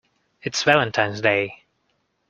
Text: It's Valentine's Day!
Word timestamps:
It's 0.41 0.63
Valentine's 0.63 1.21
Day! 1.21 1.65